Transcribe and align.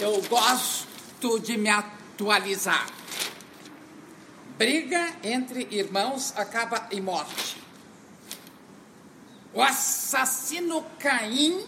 Eu 0.00 0.22
gosto 0.22 1.40
de 1.40 1.56
me 1.56 1.68
atualizar. 1.68 2.86
Briga 4.56 5.12
entre 5.24 5.66
irmãos 5.72 6.32
acaba 6.36 6.86
em 6.92 7.00
morte. 7.00 7.56
O 9.52 9.60
assassino 9.60 10.84
Caim 11.00 11.66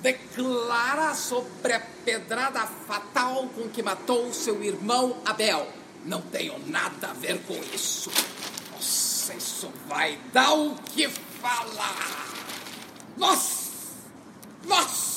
declara 0.00 1.14
sobre 1.14 1.74
a 1.74 1.80
pedrada 1.80 2.66
fatal 2.66 3.48
com 3.54 3.68
que 3.68 3.82
matou 3.82 4.32
seu 4.32 4.64
irmão 4.64 5.18
Abel. 5.26 5.68
Não 6.06 6.22
tenho 6.22 6.58
nada 6.66 7.10
a 7.10 7.12
ver 7.12 7.38
com 7.42 7.54
isso. 7.74 8.10
Nossa, 8.72 9.34
isso 9.34 9.70
vai 9.86 10.18
dar 10.32 10.54
o 10.54 10.74
que 10.74 11.08
falar. 11.08 12.28
Nossa! 13.16 13.72
Nossa! 14.66 15.13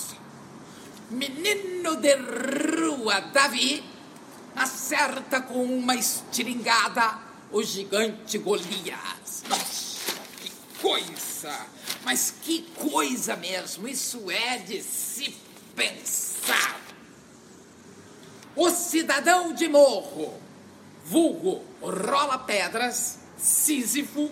Menino 1.10 1.96
de 1.96 2.16
rua 2.16 3.22
Davi 3.22 3.84
acerta 4.56 5.42
com 5.42 5.64
uma 5.64 5.96
estiringada 5.96 7.20
o 7.52 7.64
gigante 7.64 8.38
Golias. 8.38 9.44
Nossa, 9.48 10.12
que 10.42 10.52
coisa! 10.82 11.66
Mas 12.04 12.34
que 12.42 12.64
coisa 12.76 13.38
mesmo! 13.38 13.88
Isso 13.88 14.30
é 14.30 14.58
de 14.58 14.84
se 14.84 15.34
pensar. 15.76 16.82
O 18.56 18.70
cidadão 18.70 19.54
de 19.54 19.68
morro, 19.70 20.42
vulgo 21.06 21.64
rola 21.82 22.40
pedras, 22.40 23.20
Sísifo, 23.38 24.32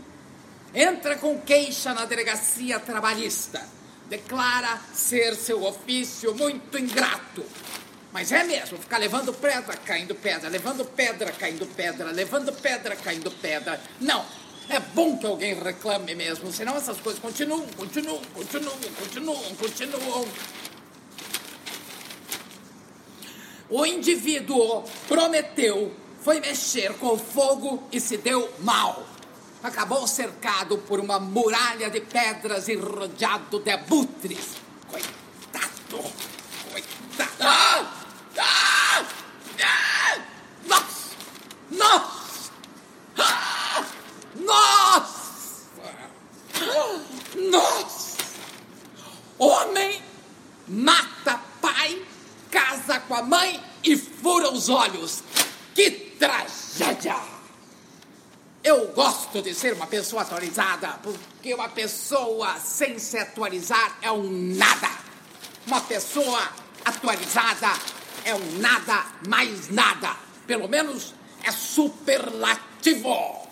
entra 0.74 1.16
com 1.18 1.40
queixa 1.40 1.94
na 1.94 2.06
delegacia 2.06 2.80
trabalhista. 2.80 3.66
Declara 4.10 4.80
ser 4.94 5.36
seu 5.36 5.64
ofício 5.64 6.34
muito 6.36 6.78
ingrato. 6.78 7.44
Mas 8.12 8.32
é 8.32 8.44
mesmo, 8.44 8.78
ficar 8.78 8.98
levando 8.98 9.34
pedra, 9.34 9.76
caindo 9.76 10.16
pedra, 10.16 10.48
levando 10.48 10.86
pedra, 10.86 11.32
caindo 11.34 11.66
pedra, 11.66 12.12
levando 12.12 12.54
pedra, 12.54 12.96
caindo 12.96 13.30
pedra. 13.30 13.82
Não, 14.00 14.26
é 14.70 14.80
bom 14.80 15.18
que 15.18 15.26
alguém 15.26 15.54
reclame 15.54 16.16
mesmo, 16.16 16.52
senão 16.52 16.78
essas 16.78 16.98
coisas 17.00 17.22
continuam, 17.22 17.68
continuam, 17.76 18.22
continuam, 18.34 18.78
continuam, 18.98 19.56
continuam. 19.56 20.28
O 23.70 23.86
indivíduo 23.86 24.84
prometeu, 25.08 25.94
foi 26.22 26.40
mexer 26.40 26.94
com 26.94 27.14
o 27.14 27.18
fogo 27.18 27.84
e 27.92 28.00
se 28.00 28.18
deu 28.18 28.50
mal. 28.60 29.06
Acabou 29.66 30.06
cercado 30.06 30.78
por 30.78 31.00
uma 31.00 31.20
muralha 31.20 31.90
de 31.90 32.00
pedras 32.00 32.68
e 32.68 32.76
rodeado 32.76 33.60
de 33.60 33.72
abutres. 33.72 34.58
Coitado! 34.88 36.14
Coitado! 36.72 37.32
Ah! 37.40 37.92
Ah! 38.38 39.06
Ah! 39.60 40.22
Nossa! 40.68 41.16
Nossa! 41.72 42.52
Ah! 43.18 43.86
Nossa! 44.36 45.68
Nossa! 47.50 48.18
Homem 49.40 50.00
mata 50.68 51.42
pai, 51.60 52.06
casa 52.52 53.00
com 53.00 53.16
a 53.16 53.24
mãe 53.24 53.60
e 53.84 53.98
fura 53.98 54.52
os 54.52 54.70
olhos. 54.70 55.24
Que 55.74 55.90
tragédia! 55.90 57.35
Eu 58.66 58.88
gosto 58.88 59.44
de 59.44 59.54
ser 59.54 59.74
uma 59.74 59.86
pessoa 59.86 60.24
atualizada, 60.24 60.98
porque 61.04 61.54
uma 61.54 61.70
pessoa 61.70 62.60
sem 62.60 62.98
se 62.98 63.16
atualizar 63.16 64.00
é 64.02 64.12
um 64.12 64.28
nada. 64.58 64.90
Uma 65.68 65.82
pessoa 65.82 66.42
atualizada 66.84 67.72
é 68.24 68.34
um 68.34 68.58
nada 68.58 69.06
mais 69.28 69.70
nada. 69.70 70.18
Pelo 70.48 70.68
menos 70.68 71.14
é 71.44 71.52
superlativo. 71.52 73.45